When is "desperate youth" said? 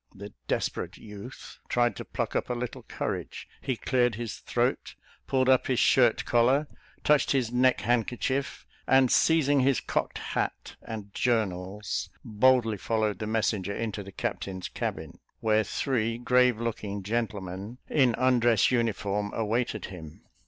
0.47-1.59